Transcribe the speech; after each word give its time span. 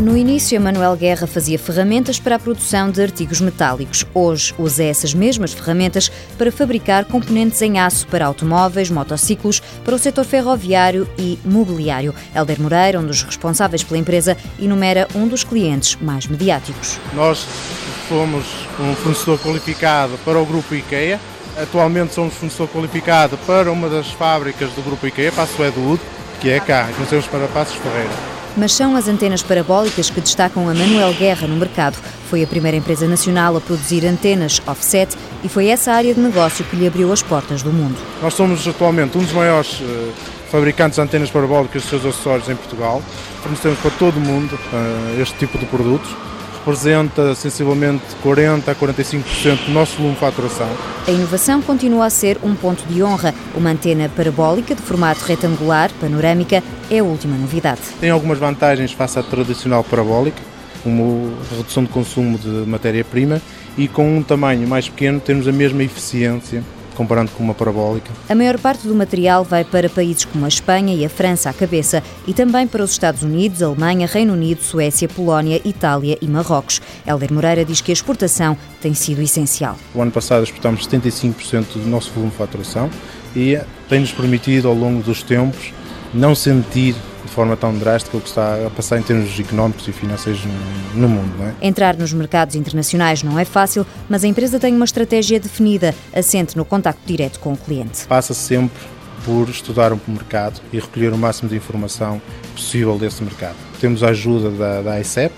No 0.00 0.16
início, 0.16 0.54
Emanuel 0.54 0.94
Guerra 0.94 1.26
fazia 1.26 1.58
ferramentas 1.58 2.20
para 2.20 2.36
a 2.36 2.38
produção 2.38 2.88
de 2.88 3.02
artigos 3.02 3.40
metálicos. 3.40 4.06
Hoje 4.14 4.54
usa 4.56 4.84
essas 4.84 5.12
mesmas 5.12 5.52
ferramentas 5.52 6.08
para 6.38 6.52
fabricar 6.52 7.04
componentes 7.04 7.60
em 7.62 7.80
aço 7.80 8.06
para 8.06 8.24
automóveis, 8.24 8.90
motociclos, 8.90 9.60
para 9.84 9.96
o 9.96 9.98
setor 9.98 10.24
ferroviário 10.24 11.08
e 11.18 11.36
mobiliário. 11.44 12.14
Helder 12.32 12.60
Moreira, 12.60 13.00
um 13.00 13.06
dos 13.06 13.24
responsáveis 13.24 13.82
pela 13.82 13.98
empresa, 13.98 14.36
enumera 14.56 15.08
um 15.16 15.26
dos 15.26 15.42
clientes 15.42 15.96
mais 16.00 16.28
mediáticos. 16.28 17.00
Nós 17.12 17.44
fomos 18.08 18.46
um 18.78 18.94
fornecedor 18.94 19.40
qualificado 19.40 20.16
para 20.24 20.38
o 20.38 20.46
grupo 20.46 20.76
IKEA. 20.76 21.18
Atualmente 21.60 22.14
somos 22.14 22.34
fornecedor 22.34 22.68
qualificado 22.68 23.36
para 23.38 23.72
uma 23.72 23.88
das 23.88 24.12
fábricas 24.12 24.70
do 24.74 24.82
grupo 24.82 25.08
IKEA, 25.08 25.32
para 25.32 25.42
a 25.42 25.46
Suedwood, 25.48 26.00
que 26.40 26.50
é 26.50 26.60
cá, 26.60 26.88
conhecemos 26.94 27.26
para 27.26 27.48
Passos 27.48 27.74
Ferreira 27.74 28.37
mas 28.58 28.74
são 28.74 28.96
as 28.96 29.06
antenas 29.06 29.42
parabólicas 29.42 30.10
que 30.10 30.20
destacam 30.20 30.68
a 30.68 30.74
Manuel 30.74 31.14
Guerra 31.14 31.46
no 31.46 31.56
mercado. 31.56 31.96
Foi 32.28 32.42
a 32.42 32.46
primeira 32.46 32.76
empresa 32.76 33.06
nacional 33.06 33.56
a 33.56 33.60
produzir 33.60 34.04
antenas 34.04 34.60
offset 34.66 35.16
e 35.44 35.48
foi 35.48 35.68
essa 35.68 35.92
área 35.92 36.12
de 36.12 36.20
negócio 36.20 36.64
que 36.64 36.76
lhe 36.76 36.86
abriu 36.86 37.12
as 37.12 37.22
portas 37.22 37.62
do 37.62 37.72
mundo. 37.72 37.96
Nós 38.20 38.34
somos 38.34 38.66
atualmente 38.66 39.16
um 39.16 39.22
dos 39.22 39.32
maiores 39.32 39.80
eh, 39.80 40.10
fabricantes 40.50 40.96
de 40.96 41.02
antenas 41.02 41.30
parabólicas 41.30 41.84
e 41.84 41.86
seus 41.86 42.04
acessórios 42.04 42.48
em 42.48 42.56
Portugal. 42.56 43.02
Fornecemos 43.42 43.78
para 43.78 43.90
todo 43.92 44.16
o 44.16 44.20
mundo 44.20 44.54
uh, 44.54 45.22
este 45.22 45.38
tipo 45.38 45.56
de 45.56 45.66
produtos 45.66 46.10
representa 46.58 47.34
sensivelmente 47.34 48.02
40 48.22 48.70
a 48.70 48.74
45% 48.74 49.66
do 49.66 49.72
nosso 49.72 49.96
volume 49.96 50.14
de 50.14 50.20
faturação. 50.20 50.68
A 51.06 51.10
inovação 51.10 51.62
continua 51.62 52.06
a 52.06 52.10
ser 52.10 52.38
um 52.42 52.54
ponto 52.54 52.84
de 52.86 53.02
honra. 53.02 53.34
Uma 53.54 53.70
antena 53.70 54.10
parabólica 54.14 54.74
de 54.74 54.82
formato 54.82 55.24
retangular, 55.24 55.90
panorâmica, 56.00 56.62
é 56.90 56.98
a 56.98 57.04
última 57.04 57.36
novidade. 57.36 57.80
Tem 58.00 58.10
algumas 58.10 58.38
vantagens 58.38 58.92
face 58.92 59.18
à 59.18 59.22
tradicional 59.22 59.82
parabólica, 59.82 60.40
como 60.82 61.32
redução 61.56 61.84
de 61.84 61.90
consumo 61.90 62.38
de 62.38 62.48
matéria-prima 62.48 63.40
e 63.76 63.88
com 63.88 64.18
um 64.18 64.22
tamanho 64.22 64.66
mais 64.66 64.88
pequeno 64.88 65.20
temos 65.20 65.46
a 65.46 65.52
mesma 65.52 65.82
eficiência 65.82 66.62
comparando 66.98 67.30
com 67.30 67.44
uma 67.44 67.54
parabólica. 67.54 68.10
A 68.28 68.34
maior 68.34 68.58
parte 68.58 68.88
do 68.88 68.94
material 68.94 69.44
vai 69.44 69.64
para 69.64 69.88
países 69.88 70.24
como 70.24 70.44
a 70.44 70.48
Espanha 70.48 70.92
e 70.92 71.04
a 71.04 71.08
França 71.08 71.48
à 71.48 71.52
cabeça 71.52 72.02
e 72.26 72.34
também 72.34 72.66
para 72.66 72.82
os 72.82 72.90
Estados 72.90 73.22
Unidos, 73.22 73.62
Alemanha, 73.62 74.08
Reino 74.08 74.32
Unido, 74.32 74.60
Suécia, 74.60 75.08
Polónia, 75.08 75.62
Itália 75.64 76.18
e 76.20 76.26
Marrocos. 76.26 76.82
Helder 77.06 77.32
Moreira 77.32 77.64
diz 77.64 77.80
que 77.80 77.92
a 77.92 77.94
exportação 77.94 78.56
tem 78.82 78.94
sido 78.94 79.22
essencial. 79.22 79.78
O 79.94 80.02
ano 80.02 80.10
passado 80.10 80.42
exportamos 80.42 80.88
75% 80.88 81.74
do 81.74 81.88
nosso 81.88 82.10
volume 82.10 82.32
de 82.32 82.36
faturação 82.36 82.90
e 83.36 83.60
tem-nos 83.88 84.10
permitido 84.10 84.66
ao 84.66 84.74
longo 84.74 85.00
dos 85.00 85.22
tempos 85.22 85.72
não 86.12 86.34
sentir 86.34 86.96
forma 87.38 87.56
tão 87.56 87.72
drástica 87.72 88.16
o 88.16 88.20
que 88.20 88.26
está 88.26 88.66
a 88.66 88.70
passar 88.70 88.98
em 88.98 89.02
termos 89.02 89.38
económicos 89.38 89.86
e 89.86 89.92
financeiros 89.92 90.42
no 90.92 91.08
mundo. 91.08 91.32
É? 91.40 91.68
Entrar 91.68 91.96
nos 91.96 92.12
mercados 92.12 92.56
internacionais 92.56 93.22
não 93.22 93.38
é 93.38 93.44
fácil, 93.44 93.86
mas 94.08 94.24
a 94.24 94.26
empresa 94.26 94.58
tem 94.58 94.74
uma 94.74 94.84
estratégia 94.84 95.38
definida, 95.38 95.94
assente 96.12 96.56
no 96.56 96.64
contacto 96.64 97.00
direto 97.06 97.38
com 97.38 97.52
o 97.52 97.56
cliente. 97.56 98.08
Passa 98.08 98.34
sempre 98.34 98.82
por 99.24 99.48
estudar 99.48 99.92
o 99.92 100.00
mercado 100.08 100.60
e 100.72 100.80
recolher 100.80 101.12
o 101.12 101.16
máximo 101.16 101.48
de 101.48 101.54
informação 101.54 102.20
possível 102.56 102.98
desse 102.98 103.22
mercado. 103.22 103.54
Temos 103.80 104.02
a 104.02 104.08
ajuda 104.08 104.50
da, 104.50 104.82
da 104.82 105.00
ICEP, 105.00 105.32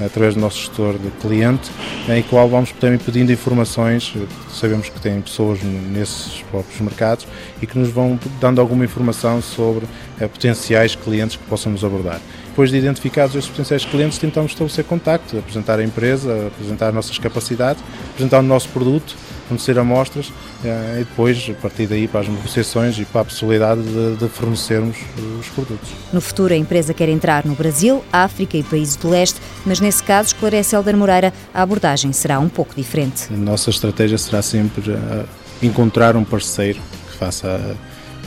através 0.00 0.34
do 0.34 0.40
nosso 0.40 0.58
gestor 0.58 0.94
de 0.98 1.10
cliente, 1.20 1.70
em 2.08 2.22
qual 2.22 2.48
vamos 2.48 2.72
também 2.72 2.98
pedindo 2.98 3.32
informações. 3.32 4.14
Sabemos 4.50 4.88
que 4.88 5.00
tem 5.00 5.20
pessoas 5.20 5.60
nesses 5.62 6.42
próprios 6.50 6.80
mercados 6.80 7.26
e 7.60 7.66
que 7.66 7.78
nos 7.78 7.90
vão 7.90 8.18
dando 8.40 8.60
alguma 8.60 8.84
informação 8.84 9.40
sobre 9.42 9.86
eh, 10.20 10.26
potenciais 10.26 10.94
clientes 10.94 11.36
que 11.36 11.44
possam 11.44 11.72
nos 11.72 11.84
abordar. 11.84 12.20
Depois 12.48 12.70
de 12.70 12.76
identificados 12.76 13.34
esses 13.34 13.48
potenciais 13.48 13.84
clientes, 13.84 14.18
tentamos 14.18 14.52
estabelecer 14.52 14.84
contacto, 14.84 15.38
apresentar 15.38 15.78
a 15.78 15.84
empresa, 15.84 16.48
apresentar 16.48 16.88
as 16.88 16.94
nossas 16.94 17.18
capacidades, 17.18 17.82
apresentar 18.12 18.40
o 18.40 18.42
nosso 18.42 18.68
produto 18.68 19.16
fornecer 19.52 19.78
amostras 19.78 20.32
eh, 20.64 21.00
e 21.00 21.04
depois, 21.04 21.50
a 21.50 21.60
partir 21.60 21.86
daí, 21.86 22.08
para 22.08 22.20
as 22.20 22.28
negociações 22.28 22.98
e 22.98 23.04
para 23.04 23.20
a 23.20 23.24
possibilidade 23.24 23.82
de, 23.82 24.16
de 24.16 24.28
fornecermos 24.28 24.96
os 25.38 25.48
produtos. 25.48 25.90
No 26.12 26.20
futuro, 26.20 26.54
a 26.54 26.56
empresa 26.56 26.94
quer 26.94 27.08
entrar 27.08 27.44
no 27.44 27.54
Brasil, 27.54 28.02
África 28.12 28.56
e 28.56 28.62
países 28.62 28.96
do 28.96 29.08
leste, 29.08 29.40
mas 29.66 29.80
nesse 29.80 30.02
caso, 30.02 30.28
esclarece 30.28 30.74
Helder 30.74 30.96
Moreira, 30.96 31.32
a 31.52 31.62
abordagem 31.62 32.12
será 32.12 32.38
um 32.40 32.48
pouco 32.48 32.74
diferente. 32.74 33.28
A 33.32 33.36
nossa 33.36 33.70
estratégia 33.70 34.16
será 34.16 34.40
sempre 34.40 34.90
eh, 34.90 35.24
encontrar 35.62 36.16
um 36.16 36.24
parceiro 36.24 36.80
que 37.10 37.16
faça 37.16 37.76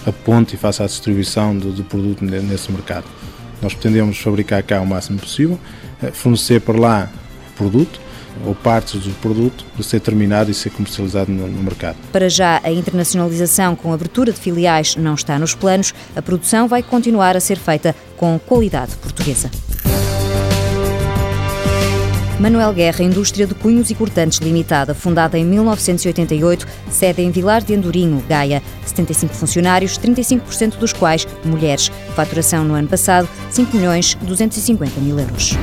a, 0.06 0.10
a 0.10 0.14
ponte 0.14 0.56
e 0.56 0.58
faça 0.58 0.84
a 0.84 0.88
distribuição 0.88 1.58
do, 1.58 1.72
do 1.72 1.84
produto 1.84 2.24
nesse 2.24 2.72
mercado. 2.72 3.06
Nós 3.62 3.74
pretendemos 3.74 4.18
fabricar 4.20 4.62
cá 4.62 4.80
o 4.80 4.86
máximo 4.86 5.20
possível, 5.20 5.60
eh, 6.04 6.12
fornecer 6.12 6.62
para 6.62 6.80
lá 6.80 7.10
o 7.52 7.58
produto 7.58 8.05
ou 8.46 8.56
partes 8.56 9.02
do 9.04 9.14
produto 9.16 9.66
de 9.76 9.84
ser 9.84 10.00
terminado 10.00 10.52
e 10.52 10.54
ser 10.54 10.70
comercializado 10.72 11.32
no, 11.32 11.48
no, 11.48 11.64
mercado. 11.64 11.98
Para 12.12 12.30
já, 12.30 12.60
a 12.64 12.72
internacionalização 12.72 13.76
com 13.76 13.94
abertura 13.94 14.32
de 14.32 14.40
filiais 14.40 14.96
não 14.96 15.14
está 15.14 15.38
nos 15.40 15.56
planos. 15.56 15.94
A 16.16 16.22
produção 16.22 16.68
vai 16.68 16.84
continuar 16.84 17.36
a 17.36 17.40
ser 17.40 17.58
feita 17.58 17.96
com 18.18 18.40
qualidade 18.40 18.96
portuguesa. 18.98 19.50
Manuel 22.40 22.74
Guerra, 22.74 23.04
indústria 23.04 23.48
de 23.48 23.56
cunhos 23.56 23.90
e 23.90 23.96
cortantes 23.96 24.40
limitada, 24.40 24.94
fundada 24.94 25.38
em 25.38 25.46
1988, 25.46 26.68
sede 26.90 27.22
em 27.22 27.32
Vilar 27.32 27.64
de 27.64 27.74
Andorinho, 27.74 28.24
Gaia. 28.28 28.62
75 28.86 29.34
funcionários, 29.34 29.98
35% 29.98 30.78
dos 30.78 30.92
quais 30.92 31.26
mulheres. 31.44 31.90
Faturação 32.16 32.64
no 32.64 32.74
ano 32.74 32.88
passado, 32.88 33.28
5 33.50 33.76
milhões 33.76 34.16
250 34.22 35.00
mil 35.00 35.18
euros. 35.18 35.56